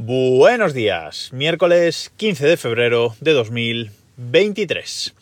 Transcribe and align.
Buenos 0.00 0.74
días, 0.74 1.32
miércoles 1.32 2.12
15 2.18 2.46
de 2.46 2.56
febrero 2.56 3.16
de 3.20 3.32
2023. 3.32 5.12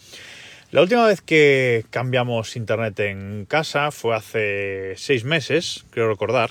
La 0.70 0.82
última 0.82 1.06
vez 1.06 1.22
que 1.22 1.86
cambiamos 1.88 2.56
internet 2.56 3.00
en 3.00 3.46
casa 3.46 3.90
fue 3.90 4.14
hace 4.14 4.92
seis 4.98 5.24
meses, 5.24 5.86
creo 5.88 6.10
recordar. 6.10 6.50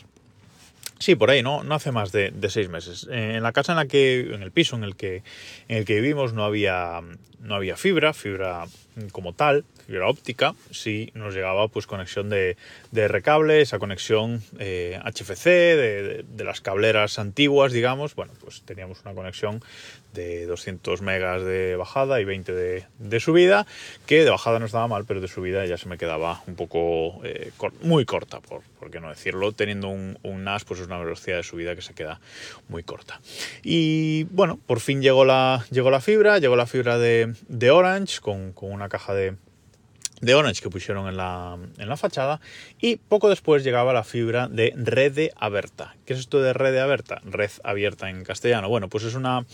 Sí, 0.97 1.13
por 1.13 1.29
ahí, 1.29 1.43
no, 1.43 1.63
no 1.63 1.75
hace 1.75 1.91
más 1.91 2.11
de, 2.11 2.31
de 2.31 2.49
seis 2.49 2.67
meses. 2.67 3.07
Eh, 3.11 3.35
en 3.35 3.43
la 3.43 3.51
casa 3.51 3.73
en 3.73 3.77
la 3.77 3.85
que, 3.85 4.21
en 4.33 4.41
el 4.41 4.51
piso 4.51 4.75
en 4.75 4.83
el 4.83 4.95
que, 4.95 5.21
en 5.67 5.77
el 5.77 5.85
que 5.85 6.01
vivimos 6.01 6.33
no 6.33 6.45
había, 6.45 7.01
no 7.41 7.53
había 7.53 7.77
fibra, 7.77 8.11
fibra 8.11 8.65
como 9.11 9.33
tal, 9.33 9.65
fibra 9.85 10.07
óptica, 10.07 10.55
sí 10.71 11.11
nos 11.13 11.33
llegaba 11.33 11.67
pues 11.67 11.87
conexión 11.87 12.29
de, 12.29 12.57
de 12.91 13.07
recable, 13.07 13.61
esa 13.61 13.79
conexión 13.79 14.41
eh, 14.59 14.99
HFC, 15.03 15.45
de, 15.45 16.25
de, 16.27 16.43
las 16.43 16.61
cableras 16.61 17.19
antiguas, 17.19 17.71
digamos, 17.71 18.15
bueno, 18.15 18.33
pues 18.41 18.61
teníamos 18.63 19.01
una 19.03 19.13
conexión 19.13 19.61
de 20.15 20.45
200 20.45 21.01
megas 21.01 21.43
de 21.43 21.75
bajada 21.75 22.19
y 22.19 22.25
20 22.25 22.53
de, 22.53 23.19
subida, 23.19 23.67
que 24.07 24.23
de 24.23 24.29
bajada 24.29 24.59
no 24.59 24.65
estaba 24.65 24.87
mal, 24.87 25.05
pero 25.05 25.21
de 25.21 25.27
subida 25.27 25.65
ya 25.65 25.77
se 25.77 25.87
me 25.87 25.97
quedaba 25.97 26.41
un 26.47 26.55
poco 26.55 27.21
eh, 27.23 27.51
muy 27.81 28.05
corta, 28.05 28.39
por, 28.39 28.61
por, 28.79 28.89
qué 28.89 28.99
no 28.99 29.09
decirlo, 29.09 29.51
teniendo 29.51 29.89
un, 29.89 30.17
un 30.23 30.43
NAS, 30.43 30.63
pues 30.63 30.79
es 30.79 30.87
una 30.87 30.97
velocidad 30.97 31.37
de 31.37 31.43
subida 31.43 31.75
que 31.75 31.81
se 31.81 31.93
queda 31.93 32.19
muy 32.69 32.83
corta. 32.83 33.19
Y 33.61 34.23
bueno, 34.25 34.57
por 34.65 34.79
fin 34.79 35.01
llegó 35.01 35.25
la, 35.25 35.65
llegó 35.69 35.91
la 35.91 36.01
fibra, 36.01 36.39
llegó 36.39 36.55
la 36.55 36.65
fibra 36.65 36.97
de, 36.97 37.33
de 37.47 37.71
Orange 37.71 38.21
con, 38.21 38.53
con 38.53 38.71
una 38.71 38.84
caja 38.89 39.13
de, 39.13 39.35
de 40.21 40.35
Orange 40.35 40.61
que 40.61 40.69
pusieron 40.69 41.07
en 41.07 41.17
la, 41.17 41.57
en 41.77 41.89
la, 41.89 41.97
fachada 41.97 42.41
y 42.79 42.97
poco 42.97 43.29
después 43.29 43.63
llegaba 43.63 43.93
la 43.93 44.03
fibra 44.03 44.47
de 44.47 44.73
Rede 44.75 45.31
Aberta. 45.35 45.95
¿Qué 46.05 46.13
es 46.13 46.19
esto 46.19 46.41
de 46.41 46.53
Rede 46.53 46.79
Aberta? 46.79 47.19
Red 47.25 47.51
abierta 47.63 48.09
en 48.09 48.23
castellano. 48.23 48.69
Bueno, 48.69 48.89
pues 48.89 49.03
es 49.05 49.15
una, 49.15 49.45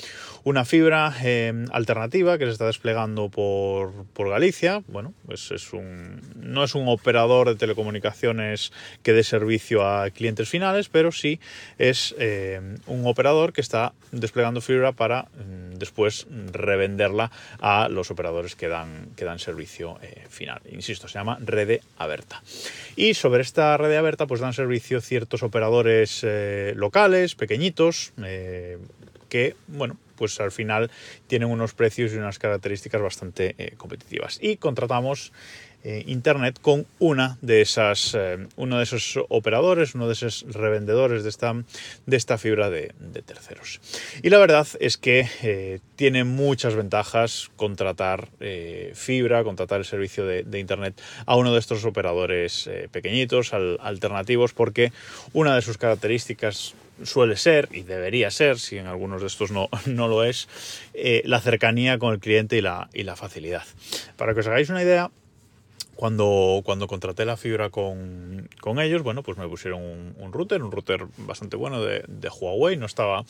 una 0.43 0.65
fibra 0.65 1.13
eh, 1.23 1.65
alternativa 1.71 2.37
que 2.37 2.45
se 2.45 2.51
está 2.51 2.65
desplegando 2.65 3.29
por, 3.29 4.05
por 4.13 4.29
Galicia. 4.29 4.83
Bueno, 4.87 5.13
pues 5.25 5.51
es 5.51 5.71
un, 5.71 6.21
no 6.35 6.63
es 6.65 6.75
un 6.75 6.89
operador 6.89 7.47
de 7.47 7.55
telecomunicaciones 7.55 8.73
que 9.01 9.13
dé 9.13 9.23
servicio 9.23 9.87
a 9.87 10.09
clientes 10.09 10.49
finales, 10.49 10.89
pero 10.89 11.13
sí 11.13 11.39
es 11.77 12.13
eh, 12.19 12.59
un 12.85 13.07
operador 13.07 13.53
que 13.53 13.61
está 13.61 13.93
desplegando 14.11 14.59
fibra 14.59 14.91
para 14.91 15.23
mm, 15.23 15.75
después 15.75 16.27
revenderla 16.51 17.31
a 17.61 17.87
los 17.87 18.11
operadores 18.11 18.55
que 18.55 18.67
dan, 18.67 19.07
que 19.15 19.23
dan 19.23 19.39
servicio 19.39 19.99
eh, 20.01 20.25
final. 20.29 20.61
Insisto, 20.69 21.07
se 21.07 21.17
llama 21.17 21.37
Rede 21.39 21.81
Aberta. 21.97 22.41
Y 22.97 23.13
sobre 23.13 23.41
esta 23.41 23.77
Rede 23.77 23.97
Aberta 23.97 24.27
pues 24.27 24.41
dan 24.41 24.53
servicio 24.53 24.99
ciertos 24.99 25.43
operadores 25.43 26.25
locales, 26.75 27.35
pequeñitos, 27.35 28.13
eh, 28.23 28.77
que, 29.29 29.55
bueno, 29.67 29.97
pues 30.21 30.39
al 30.39 30.51
final 30.51 30.91
tienen 31.25 31.49
unos 31.49 31.73
precios 31.73 32.13
y 32.13 32.17
unas 32.17 32.37
características 32.37 33.01
bastante 33.01 33.55
eh, 33.57 33.73
competitivas. 33.75 34.37
Y 34.39 34.57
contratamos 34.57 35.33
eh, 35.83 36.03
internet 36.05 36.59
con 36.61 36.85
una 36.99 37.39
de 37.41 37.61
esas, 37.61 38.13
eh, 38.13 38.37
uno 38.55 38.77
de 38.77 38.83
esos 38.83 39.17
operadores, 39.29 39.95
uno 39.95 40.05
de 40.05 40.13
esos 40.13 40.45
revendedores 40.47 41.23
de 41.23 41.29
esta, 41.29 41.55
de 42.05 42.17
esta 42.17 42.37
fibra 42.37 42.69
de, 42.69 42.93
terceros. 43.25 43.81
Y 44.21 44.29
la 44.29 44.37
verdad 44.37 44.67
es 44.79 44.97
que 44.97 45.79
tiene 45.95 46.23
muchas 46.23 46.75
ventajas 46.75 47.49
contratar 47.55 48.27
fibra, 48.93 49.43
contratar 49.43 49.79
el 49.79 49.85
servicio 49.85 50.23
de, 50.27 50.59
internet 50.59 51.01
a 51.25 51.35
uno 51.35 51.51
de 51.51 51.59
estos 51.59 51.83
operadores 51.83 52.69
pequeñitos, 52.91 53.55
al, 53.55 53.79
alternativos, 53.81 54.53
porque 54.53 54.91
una 55.33 55.55
de 55.55 55.63
sus 55.63 55.79
características 55.79 56.75
suele 57.05 57.35
ser, 57.37 57.69
y 57.71 57.83
debería 57.83 58.31
ser, 58.31 58.59
si 58.59 58.77
en 58.77 58.87
algunos 58.87 59.21
de 59.21 59.27
estos 59.27 59.51
no, 59.51 59.69
no 59.85 60.07
lo 60.07 60.23
es, 60.23 60.47
eh, 60.93 61.21
la 61.25 61.39
cercanía 61.39 61.97
con 61.97 62.13
el 62.13 62.19
cliente 62.19 62.57
y 62.57 62.61
la, 62.61 62.89
y 62.93 63.03
la 63.03 63.15
facilidad. 63.15 63.63
Para 64.17 64.33
que 64.33 64.41
os 64.41 64.47
hagáis 64.47 64.69
una 64.69 64.83
idea, 64.83 65.11
cuando, 66.01 66.63
cuando 66.65 66.87
contraté 66.87 67.25
la 67.25 67.37
fibra 67.37 67.69
con, 67.69 68.49
con, 68.59 68.79
ellos, 68.79 69.03
bueno, 69.03 69.21
pues 69.21 69.37
me 69.37 69.47
pusieron 69.47 69.83
un, 70.17 70.33
router, 70.33 70.63
un 70.63 70.71
router 70.71 71.05
bastante 71.17 71.57
bueno 71.57 71.79
de, 71.79 72.03
Huawei, 72.41 72.75
no 72.75 72.87
estaba, 72.87 73.23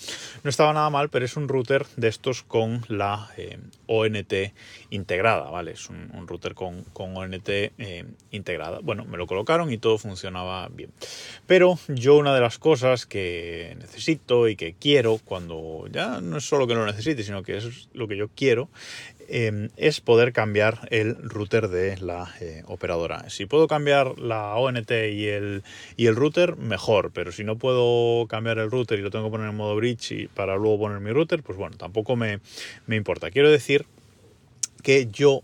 no 0.44 0.50
estaba 0.50 0.72
nada 0.72 0.90
mal, 0.90 1.09
pero 1.09 1.26
es 1.26 1.36
un 1.36 1.50
router 1.50 1.86
de 1.98 2.08
estos 2.08 2.44
con 2.44 2.86
la 2.88 3.30
eh, 3.36 3.59
ONT 3.88 4.34
integrada, 4.90 5.50
¿vale? 5.50 5.72
Es 5.72 5.90
un, 5.90 6.12
un 6.14 6.26
router 6.30 6.54
con, 6.54 6.84
con 6.94 7.18
ONT 7.18 7.50
eh, 7.50 8.06
integrada. 8.32 8.80
Bueno, 8.82 9.03
me 9.03 9.18
lo 9.18 9.28
colocaron 9.28 9.70
y 9.74 9.78
todo 9.78 9.98
funcionaba 9.98 10.70
bien. 10.70 10.92
Pero 11.48 11.78
yo 11.90 12.16
una 12.16 12.34
de 12.34 12.40
las 12.40 12.58
cosas 12.58 13.06
que 13.06 13.76
necesito 13.82 14.48
y 14.48 14.56
que 14.56 14.76
quiero 14.80 15.20
cuando 15.26 15.88
ya 15.92 16.22
no 16.22 16.38
es 16.38 16.46
solo 16.46 16.68
que 16.68 16.76
lo 16.76 16.86
necesite, 16.86 17.24
sino 17.24 17.44
que 17.44 17.58
es 17.58 17.90
lo 17.92 18.08
que 18.08 18.16
yo 18.16 18.30
quiero, 18.34 18.70
eh, 19.31 19.69
es 19.78 20.02
poder 20.02 20.34
cambiar 20.34 20.88
el 20.92 21.16
router 21.16 21.69
de 21.69 21.97
la 21.97 22.34
eh, 22.42 22.64
operadora. 22.68 23.30
Si 23.30 23.46
puedo 23.46 23.68
cambiar 23.68 24.19
la 24.19 24.56
ONT 24.56 24.92
y 24.92 25.28
el, 25.28 25.64
y 25.96 26.08
el 26.08 26.16
router, 26.16 26.58
mejor, 26.58 27.12
pero 27.14 27.31
si 27.31 27.46
no 27.46 27.58
puedo 27.58 28.28
cambiar 28.28 28.59
el 28.59 28.70
router 28.70 29.00
y 29.00 29.02
lo 29.02 29.09
tengo 29.09 29.25
que 29.25 29.31
poner 29.31 29.50
en 29.50 29.56
modo 29.56 29.75
bridge 29.75 30.12
y 30.12 30.28
para 30.28 30.58
luego 30.58 30.80
poner 30.80 31.00
mi 31.00 31.12
router, 31.12 31.44
pues 31.44 31.58
bueno, 31.58 31.78
tampoco 31.78 32.16
me, 32.16 32.41
me 32.88 32.97
importa. 32.97 33.31
Quiero 33.31 33.50
decir 33.50 33.86
que 34.84 35.08
yo 35.08 35.44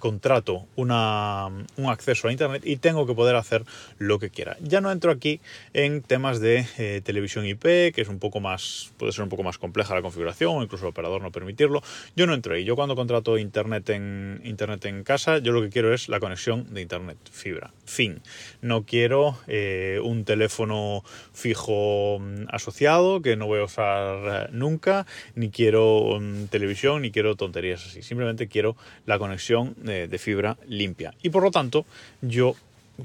contrato 0.00 0.66
una, 0.76 1.46
un 1.76 1.86
acceso 1.86 2.28
a 2.28 2.32
Internet 2.32 2.62
y 2.64 2.76
tengo 2.76 3.06
que 3.06 3.14
poder 3.14 3.36
hacer 3.36 3.64
lo 3.98 4.18
que 4.18 4.30
quiera. 4.30 4.56
Ya 4.60 4.80
no 4.80 4.90
entro 4.90 5.10
aquí 5.10 5.40
en 5.72 6.02
temas 6.02 6.40
de 6.40 6.66
eh, 6.78 7.00
televisión 7.04 7.46
IP, 7.46 7.62
que 7.62 8.00
es 8.00 8.08
un 8.08 8.18
poco 8.18 8.40
más, 8.40 8.92
puede 8.96 9.12
ser 9.12 9.22
un 9.22 9.28
poco 9.28 9.42
más 9.42 9.58
compleja 9.58 9.94
la 9.94 10.02
configuración 10.02 10.56
o 10.56 10.62
incluso 10.62 10.84
el 10.84 10.90
operador 10.90 11.22
no 11.22 11.30
permitirlo. 11.30 11.82
Yo 12.14 12.26
no 12.26 12.34
entro 12.34 12.54
ahí. 12.54 12.64
Yo 12.64 12.76
cuando 12.76 12.96
contrato 12.96 13.38
Internet 13.38 13.90
en, 13.90 14.40
Internet 14.44 14.84
en 14.86 15.04
casa, 15.04 15.38
yo 15.38 15.52
lo 15.52 15.62
que 15.62 15.70
quiero 15.70 15.92
es 15.92 16.08
la 16.08 16.20
conexión 16.20 16.72
de 16.72 16.82
Internet, 16.82 17.18
fibra. 17.30 17.72
Fin. 17.84 18.20
No 18.62 18.84
quiero 18.84 19.38
eh, 19.46 20.00
un 20.02 20.24
teléfono 20.24 21.02
fijo 21.32 22.18
mm, 22.20 22.46
asociado 22.48 23.22
que 23.22 23.36
no 23.36 23.46
voy 23.46 23.60
a 23.60 23.64
usar 23.64 24.50
nunca, 24.52 25.06
ni 25.34 25.50
quiero 25.50 26.16
um, 26.16 26.46
televisión, 26.48 27.02
ni 27.02 27.10
quiero 27.10 27.36
tonterías 27.36 27.84
así. 27.86 28.02
Simplemente 28.02 28.48
quiero 28.48 28.76
la 29.04 29.18
conexión 29.18 29.65
de, 29.76 30.08
de, 30.08 30.18
fibra 30.18 30.56
limpia. 30.68 31.14
Y 31.22 31.30
por 31.30 31.42
lo 31.42 31.50
tanto, 31.50 31.84
yo, 32.20 32.54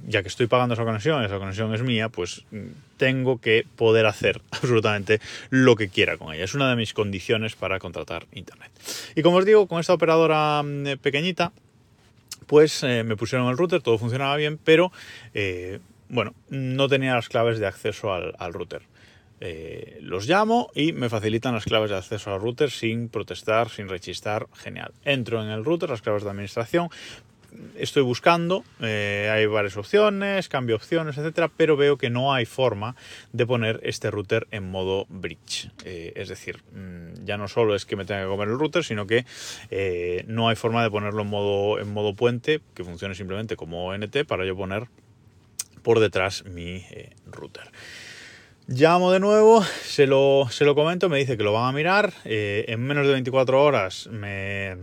ya 0.08 0.22
que 0.22 0.28
estoy 0.28 0.48
pagando 0.48 0.74
esa 0.74 0.84
conexión, 0.84 1.24
esa 1.24 1.38
conexión 1.38 1.74
es 1.74 1.82
mía, 1.82 2.10
pues 2.10 2.44
tengo 2.98 3.40
que 3.40 3.66
poder 3.76 4.06
hacer 4.06 4.42
absolutamente 4.52 5.20
lo 5.50 5.76
que 5.76 5.90
quiera 5.90 6.18
con 6.18 6.34
ella. 6.34 6.44
Es 6.44 6.54
una 6.54 6.70
de 6.70 6.76
mis 6.76 6.94
condiciones 6.94 7.56
para 7.56 7.80
contratar 7.80 8.28
Internet. 8.34 8.72
Y 9.16 9.22
como 9.22 9.38
os 9.38 9.46
digo, 9.46 9.68
con 9.68 9.80
esta 9.80 9.94
operadora 9.94 10.62
mm, 10.64 10.98
pequeñita, 11.02 11.52
pues 12.48 12.84
eh, 12.84 13.04
me 13.04 13.16
pusieron 13.16 13.48
el 13.50 13.58
router, 13.58 13.82
todo 13.82 13.98
funcionaba 13.98 14.36
bien, 14.36 14.60
pero 14.64 14.92
eh, 15.34 15.80
bueno, 16.10 16.34
no 16.50 16.90
tenía 16.90 17.16
las 17.16 17.30
claves 17.30 17.60
de 17.60 17.68
acceso 17.68 18.14
al 18.14 18.54
router. 18.54 18.82
Eh, 19.44 19.98
los 20.02 20.28
llamo 20.28 20.70
y 20.76 20.94
me 20.94 21.10
facilitan 21.10 21.56
las 21.56 21.66
claves 21.66 21.90
de 21.90 21.98
acceso 21.98 22.32
al 22.32 22.40
router 22.40 22.70
sin 22.70 23.10
protestar, 23.10 23.70
sin 23.70 23.90
rechistar. 23.90 24.48
Genial. 24.54 24.94
Entro 25.04 25.44
en 25.44 25.50
el 25.50 25.66
router, 25.66 25.90
las 25.90 26.04
claves 26.04 26.24
de 26.24 26.30
administración. 26.30 26.90
Estoy 27.76 28.04
buscando, 28.04 28.64
eh, 28.80 29.30
hay 29.30 29.46
varias 29.46 29.76
opciones, 29.76 30.48
cambio 30.48 30.78
opciones, 30.78 31.18
etcétera, 31.18 31.50
pero 31.50 31.76
veo 31.76 31.98
que 31.98 32.10
no 32.10 32.34
hay 32.34 32.46
forma 32.46 32.96
de 33.34 33.46
poner 33.46 33.82
este 33.84 34.10
router 34.10 34.48
en 34.52 34.72
modo 34.72 35.06
bridge. 35.10 35.70
Eh, 35.84 36.14
es 36.16 36.30
decir, 36.30 36.62
mmm, 36.72 37.26
ya 37.26 37.36
no 37.36 37.50
solo 37.50 37.76
es 37.76 37.86
que 37.86 37.98
me 37.98 38.06
tenga 38.06 38.22
que 38.22 38.28
comer 38.28 38.48
el 38.48 38.58
router, 38.58 38.86
sino 38.86 39.06
que 39.06 39.26
no 40.28 40.48
hay 40.48 40.56
forma 40.56 40.82
de 40.82 40.92
ponerlo 40.92 41.24
en 41.24 41.28
modo, 41.28 41.80
en 41.80 41.92
modo 41.92 42.14
puente, 42.14 42.62
que 42.74 42.86
funcione 42.86 43.16
simplemente 43.16 43.58
como 43.58 43.88
ONT, 43.88 44.24
para 44.26 44.46
yo 44.46 44.56
poner 44.56 44.88
por 45.82 46.00
detrás 46.00 46.46
mi 46.46 46.86
router. 47.26 47.70
Llamo 48.74 49.12
de 49.12 49.20
nuevo, 49.20 49.66
se 49.84 50.08
lo, 50.08 50.48
se 50.50 50.64
lo, 50.64 50.76
comento, 50.76 51.10
me 51.10 51.18
dice 51.18 51.36
que 51.36 51.44
lo 51.44 51.52
van 51.52 51.68
a 51.68 51.72
mirar. 51.74 52.14
Eh, 52.24 52.64
en 52.70 52.80
menos 52.80 53.06
de 53.06 53.12
24 53.12 53.62
horas 53.62 54.08
me, 54.10 54.78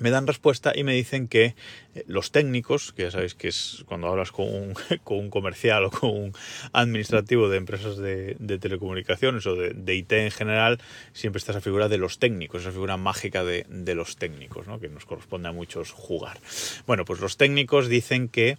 me, 0.00 0.10
dan 0.10 0.26
respuesta 0.26 0.74
y 0.74 0.84
me 0.84 0.92
dicen 0.92 1.26
que 1.26 1.54
eh, 1.94 2.04
los 2.08 2.30
técnicos, 2.30 2.92
que 2.92 3.04
ya 3.04 3.10
sabéis 3.10 3.34
que 3.34 3.48
es 3.48 3.84
cuando 3.86 4.08
hablas 4.08 4.32
con 4.32 4.54
un, 4.54 4.74
con 5.04 5.16
un 5.16 5.30
comercial 5.30 5.84
o 5.84 5.90
con 5.90 6.10
un 6.10 6.32
administrativo 6.74 7.48
de 7.48 7.56
empresas 7.56 7.96
de, 7.96 8.36
telecomunicaciones 8.60 9.46
o 9.46 9.56
de, 9.56 9.70
de, 9.70 9.94
IT 9.94 10.12
en 10.12 10.30
general, 10.30 10.78
siempre 11.14 11.38
está 11.38 11.52
esa 11.52 11.62
figura 11.62 11.88
de 11.88 11.96
los 11.96 12.18
técnicos, 12.18 12.60
esa 12.60 12.72
figura 12.72 12.98
mágica 12.98 13.44
de, 13.44 13.64
de 13.70 13.94
los 13.94 14.16
técnicos, 14.16 14.66
¿no? 14.66 14.78
que 14.78 14.90
nos 14.90 15.06
corresponde 15.06 15.48
a 15.48 15.52
muchos 15.52 15.90
jugar. 15.90 16.38
Bueno, 16.86 17.06
pues 17.06 17.20
los 17.20 17.38
técnicos 17.38 17.88
dicen 17.88 18.28
que 18.28 18.58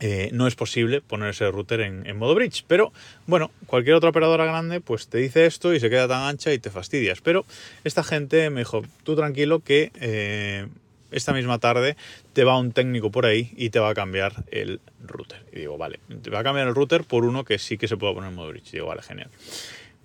eh, 0.00 0.30
no 0.32 0.46
es 0.46 0.54
posible 0.54 1.00
poner 1.00 1.30
ese 1.30 1.50
router 1.50 1.80
en, 1.80 2.16
modo 2.16 2.34
bridge. 2.34 2.64
Pero 2.66 2.92
bueno, 3.26 3.50
cualquier 3.66 3.96
otra 3.96 4.10
operadora 4.10 4.44
grande 4.44 4.80
pues 4.80 5.08
te 5.08 5.18
dice 5.18 5.46
esto 5.46 5.74
y 5.74 5.80
se 5.80 5.90
queda 5.90 6.06
tan 6.08 6.22
ancha 6.22 6.52
y 6.52 6.58
te 6.58 6.70
fastidias. 6.70 7.20
Pero 7.20 7.44
esta 7.84 8.04
gente 8.04 8.50
me 8.50 8.60
dijo, 8.60 8.82
tú 9.02 9.16
tranquilo 9.16 9.60
que 9.60 9.90
eh, 10.00 10.66
esta 11.10 11.32
misma 11.32 11.58
tarde 11.58 11.96
te 12.32 12.44
va 12.44 12.58
un 12.58 12.72
técnico 12.72 13.10
por 13.10 13.26
ahí 13.26 13.52
y 13.56 13.70
te 13.70 13.80
va 13.80 13.90
a 13.90 13.94
cambiar 13.94 14.44
el 14.50 14.80
router. 15.04 15.42
Y 15.52 15.60
digo, 15.60 15.78
vale, 15.78 15.98
te 16.22 16.30
va 16.30 16.40
a 16.40 16.44
cambiar 16.44 16.68
el 16.68 16.74
router 16.74 17.04
por 17.04 17.24
uno 17.24 17.44
que 17.44 17.58
sí 17.58 17.78
que 17.78 17.88
se 17.88 17.96
puede 17.96 18.14
poner 18.14 18.30
en 18.30 18.36
modo 18.36 18.48
bridge. 18.48 18.68
Y 18.68 18.72
digo, 18.72 18.86
vale, 18.86 19.02
genial. 19.02 19.30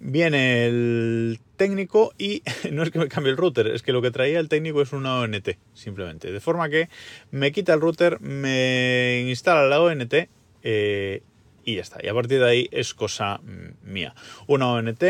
Viene 0.04 0.66
el 0.66 1.40
técnico 1.56 2.14
y 2.18 2.44
no 2.72 2.84
es 2.84 2.92
que 2.92 3.00
me 3.00 3.08
cambie 3.08 3.32
el 3.32 3.38
router, 3.38 3.68
es 3.68 3.82
que 3.82 3.94
lo 3.94 4.02
que 4.02 4.12
traía 4.12 4.40
el 4.40 4.50
técnico 4.50 4.82
es 4.82 4.92
una 4.92 5.20
ONT, 5.20 5.58
simplemente. 5.74 6.32
De 6.32 6.40
forma 6.40 6.70
que 6.70 6.90
me 7.32 7.52
quita 7.52 7.74
el 7.74 7.82
router, 7.82 8.20
me 8.20 9.24
instala 9.28 9.64
la 9.64 9.82
ONT 9.82 10.14
eh, 10.64 11.24
y 11.64 11.76
ya 11.76 11.82
está. 11.82 12.00
Y 12.04 12.10
a 12.10 12.14
partir 12.14 12.40
de 12.40 12.50
ahí 12.50 12.70
es 12.72 12.94
cosa 12.94 13.40
mía. 13.84 14.14
Una 14.48 14.68
ONT, 14.74 15.04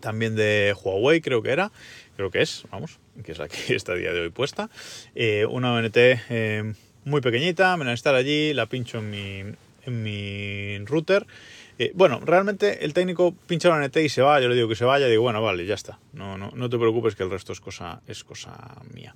también 0.00 0.36
de 0.36 0.74
Huawei 0.82 1.20
creo 1.20 1.42
que 1.42 1.50
era, 1.50 1.72
creo 2.16 2.30
que 2.30 2.42
es, 2.42 2.64
vamos, 2.70 2.98
que 3.24 3.32
es 3.32 3.38
la 3.38 3.48
que 3.48 3.74
está 3.74 3.92
a 3.92 3.96
día 3.96 4.12
de 4.12 4.20
hoy 4.20 4.30
puesta. 4.30 4.70
Eh, 5.16 5.46
una 5.46 5.72
ONT 5.72 5.96
eh, 5.96 6.74
muy 7.04 7.20
pequeñita, 7.20 7.76
me 7.76 7.84
la 7.84 7.90
instalo 7.90 8.18
allí, 8.18 8.54
la 8.54 8.66
pincho 8.66 8.98
en 8.98 9.10
mi, 9.10 9.42
en 9.84 10.02
mi 10.02 10.78
router. 10.84 11.26
Eh, 11.78 11.92
bueno, 11.94 12.20
realmente 12.24 12.84
el 12.84 12.94
técnico 12.94 13.34
pincha 13.46 13.68
la 13.68 13.76
ONT 13.76 13.96
y 13.96 14.08
se 14.08 14.22
va, 14.22 14.40
yo 14.40 14.48
le 14.48 14.54
digo 14.54 14.68
que 14.68 14.76
se 14.76 14.84
vaya, 14.84 15.06
digo, 15.06 15.22
bueno, 15.22 15.42
vale, 15.42 15.66
ya 15.66 15.74
está. 15.74 15.98
No, 16.12 16.38
no, 16.38 16.50
no 16.54 16.70
te 16.70 16.78
preocupes 16.78 17.16
que 17.16 17.22
el 17.22 17.30
resto 17.30 17.52
es 17.52 17.60
cosa, 17.60 18.00
es 18.06 18.22
cosa 18.22 18.80
mía. 18.92 19.14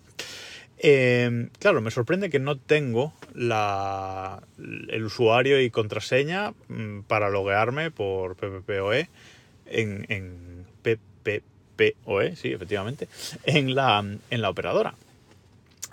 claro, 1.59 1.81
me 1.81 1.91
sorprende 1.91 2.31
que 2.31 2.39
no 2.39 2.57
tengo 2.57 3.13
la, 3.35 4.43
el 4.59 5.05
usuario 5.05 5.61
y 5.61 5.71
contraseña 5.71 6.53
mm, 6.69 7.03
para 7.07 7.31
loguearme 7.31 7.91
por 7.91 8.37
PPPoE 8.37 9.09
en, 9.67 10.07
en 10.09 10.67
PPPoE, 10.83 12.37
sí, 12.37 12.53
efectivamente, 12.53 13.09
en 13.45 13.75
la, 13.75 14.05
en 14.31 14.43
la 14.43 14.51
operadora. 14.51 14.95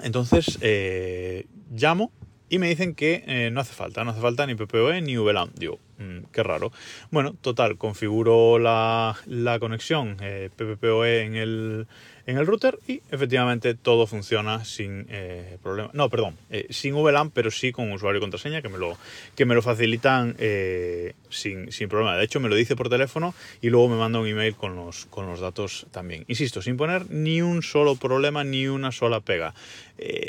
Entonces, 0.01 0.57
eh, 0.61 1.45
llamo 1.71 2.11
y 2.49 2.59
me 2.59 2.67
dicen 2.67 2.95
que 2.95 3.23
eh, 3.27 3.49
no 3.51 3.61
hace 3.61 3.73
falta, 3.73 4.03
no 4.03 4.11
hace 4.11 4.21
falta 4.21 4.45
ni 4.45 4.55
PPOE 4.55 5.01
ni 5.01 5.17
VLAN. 5.17 5.51
Digo, 5.55 5.79
mm, 5.97 6.25
qué 6.31 6.43
raro. 6.43 6.71
Bueno, 7.11 7.35
total, 7.41 7.77
configuro 7.77 8.59
la, 8.59 9.15
la 9.25 9.59
conexión 9.59 10.17
eh, 10.21 10.49
PPPoE 10.55 11.23
en 11.23 11.35
el, 11.35 11.87
en 12.27 12.37
el 12.37 12.47
router 12.47 12.79
y 12.87 13.01
efectivamente 13.11 13.75
todo 13.75 14.07
funciona 14.07 14.65
sin 14.65 15.05
eh, 15.09 15.57
problema. 15.61 15.89
No, 15.93 16.09
perdón, 16.09 16.35
eh, 16.49 16.67
sin 16.69 16.95
VLAN, 16.95 17.29
pero 17.29 17.51
sí 17.51 17.71
con 17.71 17.91
usuario 17.91 18.17
y 18.17 18.21
contraseña 18.21 18.61
que 18.61 18.69
me 18.69 18.77
lo, 18.77 18.97
que 19.35 19.45
me 19.45 19.53
lo 19.53 19.61
facilitan 19.61 20.35
eh, 20.39 21.13
sin, 21.29 21.69
problema. 21.87 22.17
De 22.17 22.25
hecho, 22.25 22.39
me 22.39 22.49
lo 22.49 22.55
dice 22.55 22.75
por 22.75 22.89
teléfono 22.89 23.35
y 23.61 23.69
luego 23.69 23.89
me 23.89 23.97
manda 23.97 24.19
un 24.19 24.27
email 24.27 24.55
con 24.55 24.75
los, 24.75 25.05
con 25.05 25.27
los 25.27 25.39
datos 25.39 25.85
también. 25.91 26.25
Insisto, 26.27 26.61
sin 26.61 26.77
poner 26.77 27.09
ni 27.11 27.41
un 27.41 27.61
solo 27.61 27.95
problema 27.95 28.43
ni 28.43 28.67
una 28.67 28.91
sola 28.91 29.19
pega. 29.19 29.53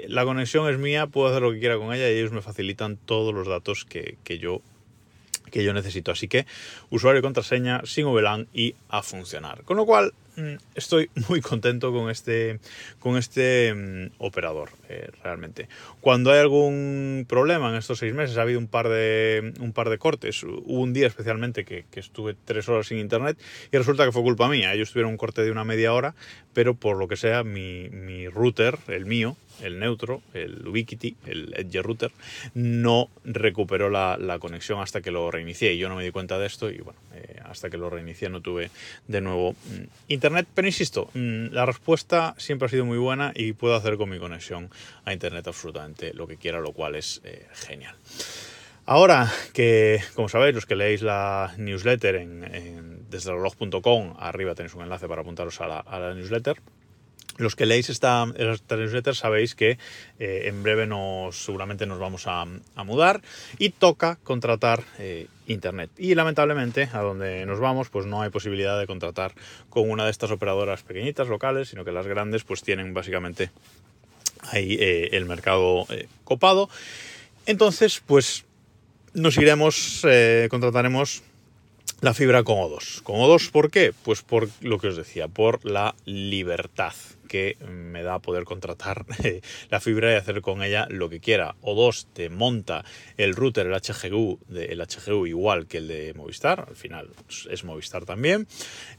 la 0.09 0.25
conexión 0.25 0.71
es 0.71 0.79
mía, 0.79 1.07
puedo 1.07 1.29
hacer 1.29 1.43
lo 1.43 1.53
que 1.53 1.61
quiera 1.61 1.79
con 1.79 1.95
ella 1.95 2.11
y 2.11 2.19
ellos 2.19 2.33
me 2.33 2.43
facilitan 2.43 2.97
todos 2.97 3.33
los 3.33 3.49
datos 3.49 3.85
que, 3.85 4.17
que 4.23 4.39
yo 4.39 4.61
que 5.51 5.65
yo 5.65 5.73
necesito. 5.73 6.13
Así 6.13 6.29
que 6.29 6.47
usuario 6.91 7.21
y 7.21 7.23
contraseña 7.23 7.83
sin 7.85 8.07
VLAN 8.07 8.49
y 8.53 8.75
a 8.89 9.03
funcionar. 9.03 9.63
Con 9.65 9.77
lo 9.77 9.87
cual 9.87 10.13
mm, 10.37 10.55
estoy 10.75 11.11
muy 11.29 11.41
contento 11.41 11.93
con 11.93 12.11
este, 12.11 12.61
con 12.99 13.17
este 13.17 13.75
mm, 13.75 14.13
operador, 14.19 14.71
eh, 14.89 15.11
realmente. 15.23 15.69
Cuando 16.01 16.33
hay 16.33 16.39
algún 16.39 17.27
problema 17.29 17.71
en 17.71 17.77
estos 17.77 17.99
seis 17.99 18.15
meses, 18.15 18.39
ha 18.39 18.43
habido 18.43 18.59
un 18.59 18.69
par 18.69 18.89
de, 18.89 19.53
un 19.61 19.73
par 19.73 19.91
de 19.91 19.99
cortes. 19.99 20.43
Hubo 20.43 20.81
un 20.81 20.93
día 20.93 21.07
especialmente 21.07 21.65
que, 21.65 21.85
estuve 21.97 22.37
tres 22.45 22.69
horas 22.69 22.87
sin 22.89 22.99
internet 22.99 23.39
y 23.73 23.77
resulta 23.77 24.05
que 24.05 24.13
fue 24.13 24.23
culpa 24.23 24.49
mía. 24.49 24.75
Ellos 24.75 24.93
tuvieron 24.93 25.13
un 25.13 25.17
corte 25.17 25.43
de 25.43 25.51
una 25.51 25.65
media 25.65 25.93
hora, 25.93 26.15
pero 26.53 26.75
por 26.75 26.99
lo 26.99 27.09
que 27.09 27.17
sea, 27.17 27.43
mi, 27.43 27.89
mi 27.89 28.29
router, 28.29 28.79
el 28.89 29.07
mío, 29.07 29.37
el 29.63 29.79
neutro, 29.79 30.23
el 30.35 30.67
Ubiquiti, 30.67 31.17
el 31.27 31.55
Edge 31.57 31.83
Router, 31.83 32.13
no 32.55 33.09
recuperó 33.25 33.91
la, 33.91 34.39
conexión 34.41 34.81
hasta 34.81 35.01
que 35.01 35.11
lo 35.11 35.31
reinicié. 35.31 35.75
Y 35.75 35.79
yo 35.79 35.89
no 35.89 35.97
me 35.97 36.05
di 36.05 36.11
cuenta 36.11 36.39
de 36.39 36.47
esto 36.47 36.71
y 36.71 36.79
bueno, 36.79 36.99
eh, 37.15 37.41
hasta 37.45 37.71
que 37.71 37.79
lo 37.79 37.89
reinicié 37.89 38.29
no 38.29 38.41
tuve 38.41 38.71
de 39.09 39.21
nuevo 39.21 39.53
mm, 39.53 39.85
internet. 40.09 40.47
Pero 40.55 40.69
insisto, 40.69 41.11
mm, 41.15 41.47
la 41.53 41.65
respuesta 41.65 42.35
siempre 42.39 42.67
ha 42.67 42.69
sido 42.69 42.85
muy 42.85 42.99
buena 42.99 43.33
y 43.35 43.53
puedo 43.53 43.75
hacer 43.75 43.97
con 43.97 44.11
mi 44.11 44.19
conexión 44.19 44.71
a 45.05 45.13
internet 45.13 45.47
absolutamente 45.47 46.13
lo 46.15 46.27
que 46.27 46.37
quiera, 46.37 46.61
lo 46.61 46.73
cual 46.73 46.97
es 46.97 47.21
eh, 47.25 47.47
genial. 47.53 47.95
Ahora 48.85 49.33
que, 49.53 50.01
como 50.15 50.29
sabéis, 50.29 50.55
los 50.55 50.67
que 50.67 50.77
leéis 50.77 51.03
la 51.03 51.53
newsletter 51.59 52.15
en, 52.17 53.11
desde 53.11 53.33
reloj.com, 53.33 54.15
arriba 54.19 54.55
tenéis 54.55 54.75
un 54.75 54.83
enlace 54.83 55.09
para 55.09 55.23
apuntaros 55.23 55.61
a 55.61 55.67
la 55.67 56.15
newsletter. 56.15 56.57
Los 57.39 57.55
que 57.55 57.67
leéis 57.67 57.91
esta, 57.91 58.25
newsletter 58.25 59.15
sabéis 59.15 59.55
que 59.55 59.79
eh, 60.19 60.43
en 60.47 60.63
breve 60.63 60.87
nos, 60.87 61.37
seguramente 61.37 61.87
nos 61.87 61.99
vamos 61.99 62.27
a, 62.27 62.47
mudar 62.85 63.21
y 63.59 63.71
toca 63.71 64.17
contratar 64.23 64.85
eh, 64.99 65.27
internet. 65.47 65.91
Y 65.99 66.15
lamentablemente 66.15 66.89
a 66.93 67.01
donde 67.01 67.45
nos 67.45 67.61
vamos 67.61 67.91
pues 67.91 68.07
no 68.07 68.23
hay 68.23 68.31
posibilidad 68.31 68.79
de 68.79 68.87
contratar 68.87 69.35
con 69.69 69.91
una 69.91 70.05
de 70.05 70.11
estas 70.11 70.31
operadoras 70.31 70.83
pequeñitas 70.83 71.29
locales, 71.29 71.69
sino 71.69 71.85
que 71.85 71.93
las 71.93 72.07
grandes 72.07 72.45
pues 72.45 72.63
tienen 72.63 72.95
básicamente 72.95 73.51
ahí 74.51 74.77
eh, 74.81 75.11
el 75.13 75.27
mercado 75.27 75.87
copado. 76.25 76.69
Entonces 77.47 78.03
pues 78.05 78.45
nos 79.15 79.37
iremos, 79.39 80.05
contrataremos 80.51 81.23
la 82.01 82.15
fibra 82.15 82.43
con 82.43 82.57
O2. 82.59 83.03
¿Con 83.03 83.17
O2 83.17 83.51
por 83.51 83.71
qué? 83.71 83.93
Pues 84.05 84.23
por 84.23 84.49
lo 84.61 84.79
que 84.79 84.89
os 84.89 84.97
decía, 84.97 85.29
por 85.29 85.65
la 85.65 85.95
libertad 86.05 86.93
que 87.27 87.57
me 87.67 88.03
da 88.03 88.21
poder 88.21 88.45
contratar 88.45 89.05
la 89.71 89.81
fibra 89.81 90.13
y 90.13 90.17
hacer 90.17 90.41
con 90.41 90.63
ella 90.63 90.87
lo 90.91 91.09
que 91.09 91.21
quiera. 91.21 91.57
O2 91.63 92.07
te 92.13 92.29
monta 92.29 92.85
el 93.17 93.35
router, 93.35 93.67
el 93.67 93.75
HGU, 93.75 94.39
el 94.55 94.81
HGU 94.81 95.27
igual 95.27 95.67
que 95.67 95.79
el 95.79 95.89
de 95.89 96.15
Movistar, 96.15 96.67
al 96.69 96.77
final 96.77 97.11
es 97.51 97.65
Movistar 97.65 98.05
también. 98.05 98.47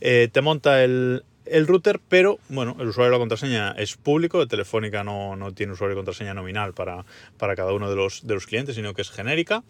Eh, 0.02 0.30
te 0.32 0.42
monta 0.42 0.84
el, 0.84 1.24
router, 1.68 2.00
pero 2.08 2.40
bueno, 2.50 2.76
el 2.80 2.88
usuario 2.88 3.12
de 3.12 3.18
la 3.18 3.20
contraseña 3.20 3.72
es 3.72 3.96
público, 3.96 4.48
Telefónica 4.48 5.04
no, 5.04 5.36
no 5.36 5.54
tiene 5.54 5.74
usuario 5.74 5.96
de 5.96 6.00
contraseña 6.00 6.34
nominal 6.34 6.74
para, 6.74 7.06
para 7.38 7.56
cada 7.56 7.74
uno 7.74 7.90
de 7.90 7.96
los, 7.96 8.26
de 8.26 8.34
los 8.34 8.46
clientes, 8.46 8.76
sino 8.76 8.94
que 8.94 9.02
es 9.02 9.10
genérica 9.10 9.64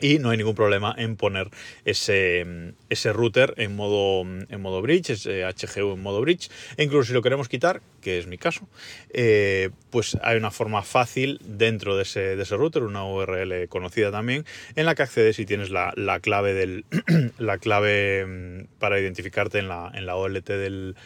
y 0.00 0.18
no 0.18 0.30
hay 0.30 0.36
ningún 0.36 0.54
problema 0.54 0.94
en 0.96 1.16
poner 1.16 1.50
ese, 1.84 2.74
ese 2.90 3.12
router 3.12 3.54
en 3.56 3.74
modo, 3.76 4.22
en 4.22 4.60
modo 4.60 4.82
bridge, 4.82 5.10
ese 5.10 5.44
HGU 5.44 5.94
en 5.94 6.02
modo 6.02 6.20
bridge. 6.20 6.50
E 6.76 6.84
incluso 6.84 7.08
si 7.08 7.12
lo 7.14 7.22
queremos 7.22 7.48
quitar, 7.48 7.80
que 8.00 8.18
es 8.18 8.26
mi 8.26 8.38
caso, 8.38 8.68
eh, 9.10 9.70
pues 9.90 10.18
hay 10.22 10.36
una 10.36 10.50
forma 10.50 10.82
fácil 10.82 11.40
dentro 11.44 11.96
de 11.96 12.02
ese, 12.02 12.36
de 12.36 12.42
ese, 12.42 12.56
router, 12.56 12.82
una 12.82 13.04
URL 13.04 13.68
conocida 13.68 14.10
también, 14.10 14.44
en 14.74 14.86
la 14.86 14.94
que 14.94 15.02
accedes 15.02 15.38
y 15.38 15.46
tienes 15.46 15.70
la, 15.70 15.92
la 15.96 16.20
clave, 16.20 16.52
del, 16.52 16.84
la 17.38 17.58
clave 17.58 18.26
mm, 18.26 18.78
para 18.78 19.00
identificarte 19.00 19.58
en 19.58 19.68
la, 19.68 19.90
en 19.94 20.06
la 20.06 20.16
OLT 20.16 20.48
del 20.48 20.96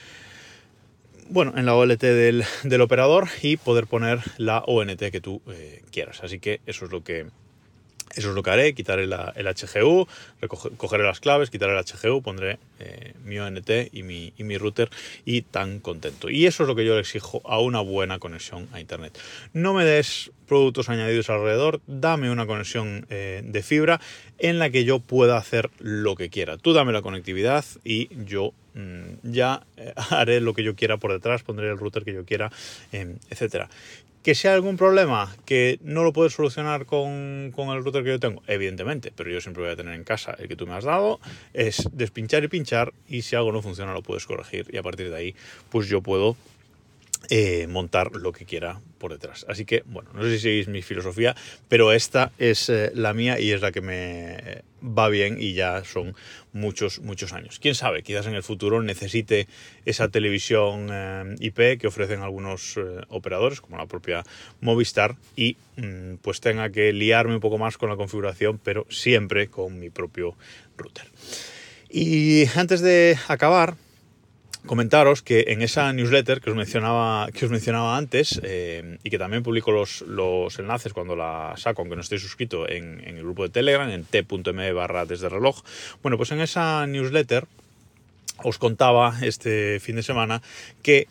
bueno, 1.31 1.53
en 1.57 1.65
la 1.65 1.77
OLT 1.77 2.01
del, 2.01 2.45
del, 2.65 2.81
operador 2.81 3.29
y 3.41 3.57
poder 3.57 3.87
poner 3.87 4.19
la 4.37 4.65
ONT 4.67 4.99
que 4.99 5.21
tú 5.21 5.41
eh, 5.49 5.83
quieras. 5.93 6.25
Así 6.25 6.41
que 6.41 6.61
eso 6.67 6.85
es 6.85 6.91
lo 6.91 7.05
que, 7.05 7.27
eso 8.15 8.31
es 8.31 8.35
lo 8.35 8.43
que 8.43 8.51
haré, 8.51 8.75
quitaré 8.75 9.05
el 9.05 9.13
HGU, 9.47 10.07
cogeré 10.77 11.05
las 11.05 11.21
claves, 11.21 11.51
quitaré 11.51 11.79
el 11.79 11.85
HGU, 11.85 12.23
pondré 12.23 12.59
eh, 12.79 13.15
mi 13.25 13.39
ONT 13.39 13.71
y 13.93 14.03
mi, 14.03 14.59
router 14.59 14.91
y 15.25 15.43
tan 15.43 15.81
contento. 15.81 16.29
Y 16.29 16.47
eso 16.47 16.65
es 16.65 16.69
lo 16.69 16.75
que 16.75 16.85
yo 16.85 16.95
le 16.95 17.01
exijo 17.01 17.43
a 17.45 17.61
una 17.61 17.81
buena 17.81 18.19
conexión 18.19 18.69
a 18.73 18.81
Internet. 18.81 19.19
No 19.53 19.75
me 19.75 19.85
des 19.85 20.33
productos 20.47 20.89
añadidos 20.89 21.31
alrededor, 21.31 21.81
dame 21.87 22.31
una 22.31 22.47
conexión 22.47 23.07
eh, 23.11 23.43
de 23.45 23.63
fibra 23.63 24.01
en 24.39 24.59
la 24.59 24.71
que 24.71 24.85
yo 24.85 24.99
pueda 24.99 25.37
hacer 25.37 25.71
lo 25.79 26.17
que 26.17 26.31
quiera. 26.31 26.59
Tú 26.59 26.73
dame 26.73 26.93
la 26.93 27.03
conectividad 27.03 27.65
y 27.85 28.09
yo 28.25 28.53
ya 29.23 29.67
eh, 29.77 29.93
haré 30.11 30.41
lo 30.41 30.55
que 30.55 30.63
yo 30.63 30.75
quiera 30.75 30.97
por 30.97 31.13
detrás, 31.13 31.43
pondré 31.43 31.71
el 31.71 31.79
router 31.79 32.05
que 32.05 32.13
yo 32.13 32.25
quiera, 32.25 32.51
etcétera. 32.93 33.69
Que 34.23 34.35
sea 34.35 34.53
algún 34.53 34.77
problema 34.77 35.35
que 35.47 35.79
no 35.83 36.05
lo 36.05 36.13
puedes 36.13 36.35
solucionar 36.35 36.85
con, 36.85 37.53
con, 37.57 37.71
el 37.71 37.83
router 37.83 38.05
que 38.05 38.11
yo 38.11 38.21
tengo, 38.21 38.43
evidentemente, 38.47 39.13
pero 39.17 39.31
yo 39.31 39.41
siempre 39.41 39.63
voy 39.63 39.73
a 39.73 39.77
tener 39.77 39.95
en 39.95 40.05
casa 40.05 40.37
el 40.39 40.47
que 40.47 40.57
tú 40.57 40.67
me 40.67 40.75
has 40.75 40.85
dado, 40.85 41.21
es 41.55 41.89
despinchar 41.93 42.45
y 42.45 42.49
pinchar 42.49 42.93
y 43.09 43.23
si 43.23 43.35
algo 43.35 43.51
no 43.51 43.63
funciona 43.63 43.95
lo 43.95 44.03
puedes 44.03 44.27
corregir 44.27 44.67
y 44.71 44.77
a 44.77 44.83
partir 44.83 45.09
de 45.09 45.17
ahí 45.17 45.35
pues 45.71 45.89
yo 45.89 46.03
puedo 46.03 46.37
eh, 47.29 47.67
montar 47.69 48.17
lo 48.17 48.33
que 48.33 48.45
quiera 48.45 48.81
por 48.99 49.13
detrás. 49.13 49.45
Así 49.49 49.65
que, 49.65 49.83
bueno, 49.87 50.11
no 50.15 50.23
sé 50.23 50.33
si 50.33 50.39
seguís 50.41 50.69
mi 50.69 50.83
filosofía, 50.83 51.37
pero 51.69 51.93
esta 51.93 52.33
es 52.39 52.69
eh, 52.69 52.91
la 52.95 53.13
mía 53.13 53.39
y 53.39 53.53
es 53.53 53.61
la 53.61 53.73
que 53.73 53.81
me 53.81 54.63
va 54.83 55.09
bien 55.09 55.37
y 55.39 55.53
ya 55.53 55.85
son 55.85 56.17
muchos, 56.53 57.01
muchos 57.01 57.33
años. 57.33 57.59
Quién 57.61 57.75
sabe, 57.75 58.03
quizás 58.03 58.27
en 58.27 58.35
el 58.35 58.43
futuro 58.43 58.83
necesite 58.83 59.47
esa 59.85 60.09
televisión 60.09 60.89
eh, 60.91 61.37
IP 61.41 61.79
que 61.79 61.87
ofrecen 61.87 62.23
algunos 62.23 62.79
operadores, 63.09 63.61
como 63.61 63.77
la 63.77 63.87
propia 63.87 64.25
Movistar, 64.61 65.17
y 65.37 65.57
mm, 65.77 66.15
pues 66.23 66.41
tenga 66.41 66.71
que 66.71 66.93
liarme 66.93 67.35
un 67.35 67.41
poco 67.41 67.59
más 67.59 67.77
con 67.77 67.91
la 67.91 67.97
configuración, 67.97 68.59
pero 68.59 68.87
siempre 68.89 69.49
con 69.49 69.79
mi 69.79 69.91
propio 69.91 70.35
router. 70.77 71.07
Y 71.89 72.47
antes 72.57 72.81
de 72.81 73.19
acabar, 73.29 73.77
comentaros 74.67 75.23
que 75.23 75.47
en 75.49 75.63
esa 75.63 75.93
newsletter 75.93 76.41
que 76.41 76.51
os 76.51 76.57
mencionaba, 76.57 77.29
que 77.33 77.45
os 77.45 77.51
mencionaba 77.51 77.97
antes 77.97 78.41
eh, 78.43 78.99
y 79.03 79.11
que 79.11 79.19
también 79.19 79.43
publico 79.43 79.73
los, 79.73 80.03
los, 80.03 80.59
enlaces 80.59 80.93
cuando 80.93 81.17
la 81.17 81.55
saco, 81.57 81.83
aunque 81.83 81.97
no 81.97 82.03
estoy 82.03 82.19
suscrito 82.19 82.69
en, 82.69 83.01
el 83.05 83.23
grupo 83.23 83.45
de 83.45 83.51
Telegram, 83.51 83.89
en 83.91 84.05
t.me 84.05 84.73
barra 84.73 85.07
desde 85.07 85.29
reloj, 85.29 85.63
bueno, 86.03 86.17
pues 86.17 86.31
en 86.33 86.41
esa 86.41 86.87
newsletter 86.87 87.47
os 88.43 88.59
contaba 88.59 89.19
este 89.23 89.81
fin 89.81 89.97
de 89.97 90.03
semana 90.03 90.43
que 90.83 91.09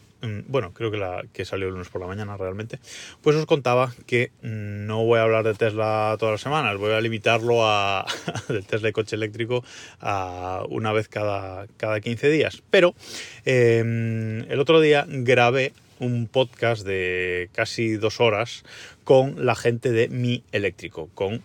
bueno, 0.48 0.74
creo 0.74 0.92
que, 0.92 0.98
la, 0.98 1.24
que 1.32 1.46
salió 1.46 1.68
el 1.68 1.74
lunes 1.74 1.90
por 1.90 2.02
la 2.02 2.08
mañana 2.08 2.36
realmente, 2.36 2.80
pues 3.22 3.36
os 3.36 3.46
contaba 3.46 3.94
que 4.06 4.32
mm, 4.42 4.86
no 4.86 5.06
voy 5.06 5.20
a 5.20 5.24
hablar 5.24 5.46
de 5.46 5.54
Tesla 5.54 6.16
todas 6.20 6.34
las 6.34 6.42
semanas, 6.42 6.78
voy 6.78 6.92
a 6.92 7.02
limitarlo 7.02 7.66
a 7.66 8.06
del 8.50 8.66
Tesla 8.66 8.90
y 8.90 8.92
coche 8.92 9.16
eléctrico 9.16 9.64
a 10.02 10.64
una 10.70 10.92
vez 10.92 11.08
cada, 11.08 11.68
cada 11.78 12.02
15 12.02 12.30
días. 12.30 12.62
Pero 12.70 12.96
em, 13.46 14.50
el 14.52 14.60
otro 14.60 14.82
día 14.82 15.06
grabé 15.08 15.74
un 16.00 16.28
podcast 16.28 16.86
de 16.86 17.50
casi 17.54 17.94
dos 17.94 18.20
horas 18.20 18.64
con 19.04 19.46
la 19.46 19.56
gente 19.56 19.92
de 19.92 20.08
Mi 20.08 20.44
Eléctrico, 20.52 21.10
con 21.14 21.42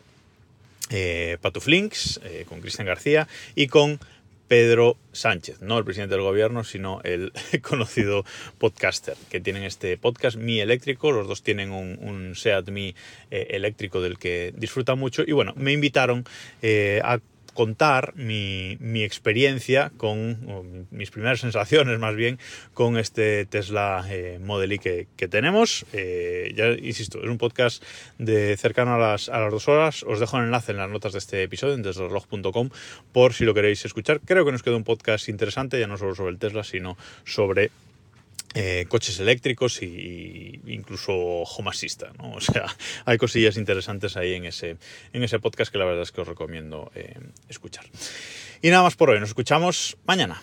eh, 0.91 1.39
Patuflinks, 1.41 2.21
eh, 2.25 2.45
con 2.49 2.61
Cristian 2.61 2.87
García 2.87 3.27
y 3.55 3.69
con 3.69 3.99
Pedro 4.49 4.97
Sánchez, 5.13 5.63
no 5.63 5.79
el 5.79 5.85
presidente 5.85 6.15
del 6.15 6.25
gobierno, 6.25 6.65
sino 6.65 7.01
el 7.03 7.33
conocido 7.63 8.25
podcaster, 8.59 9.17
que 9.31 9.41
tienen 9.41 9.63
este 9.63 9.97
podcast 9.97 10.37
Mi 10.37 10.61
Eléctrico, 10.61 11.13
los 11.13 11.29
dos 11.29 11.43
tienen 11.43 11.71
un, 11.73 12.35
SEAT 12.35 12.69
Mi 12.69 12.95
eh, 13.31 13.47
eléctrico 13.51 14.01
del 14.01 14.19
que 14.19 14.53
disfrutan 14.57 14.99
mucho. 14.99 15.23
Y 15.27 15.33
bueno, 15.33 15.55
me 15.57 15.73
invitaron 15.73 16.25
eh, 16.63 17.01
a 17.05 17.21
contar 17.55 18.15
mi, 18.17 18.77
experiencia 19.03 19.93
con, 19.97 20.87
mis 20.91 21.11
primeras 21.11 21.41
sensaciones 21.41 21.99
más 21.99 22.15
bien, 22.17 22.39
con 22.75 22.99
este 22.99 23.47
Tesla 23.47 24.05
eh, 24.11 24.39
Model 24.43 24.73
Y 24.75 24.79
que, 24.79 25.29
tenemos. 25.29 25.87
Eh, 25.93 26.53
ya 26.55 26.73
insisto, 26.73 27.23
es 27.23 27.29
un 27.31 27.39
podcast 27.39 27.83
de 28.19 28.57
cercano 28.59 28.95
a 28.95 28.99
las, 28.99 29.29
a 29.29 29.41
las 29.41 29.51
dos 29.51 29.69
horas. 29.69 30.03
Os 30.03 30.21
dejo 30.21 30.37
el 30.39 30.45
enlace 30.45 30.73
en 30.73 30.79
las 30.79 30.91
notas 30.91 31.13
de 31.13 31.19
este 31.19 31.43
episodio 31.43 31.75
en 31.75 31.83
desreloj.com 31.83 32.69
por 33.13 33.33
si 33.33 33.45
lo 33.45 33.55
queréis 33.55 33.85
escuchar. 33.85 34.21
Creo 34.21 34.45
que 34.45 34.53
nos 34.53 34.63
queda 34.63 34.77
un 34.77 34.85
podcast 34.85 35.29
interesante, 35.29 35.81
ya 35.81 35.87
no 35.87 35.97
solo 35.97 36.15
sobre 36.15 36.33
el 36.33 36.39
Tesla, 36.39 36.65
sino 36.65 36.99
sobre 37.25 37.71
eh, 38.55 38.87
coches 38.89 39.19
eléctricos 39.21 39.83
e 39.83 40.61
incluso 40.67 41.13
home 41.13 41.71
¿no? 42.19 42.33
O 42.37 42.41
sea, 42.41 42.67
hay 43.05 43.19
cosillas 43.19 43.57
interesantes 43.57 44.17
ahí 44.17 44.35
en 44.35 44.45
ese, 44.45 44.77
en 45.13 45.23
ese 45.23 45.39
podcast 45.39 45.73
que 45.73 45.79
la 45.79 45.85
verdad 45.85 46.03
es 46.03 46.13
que 46.13 46.21
os 46.21 46.29
recomiendo 46.29 46.91
eh, 46.95 47.19
escuchar. 47.49 47.85
Y 48.63 48.71
nada 48.71 48.83
más 48.83 48.97
por 48.97 49.11
hoy, 49.11 49.21
nos 49.21 49.31
escuchamos 49.31 49.97
mañana. 50.07 50.41